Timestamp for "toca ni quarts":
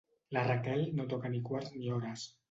1.11-1.75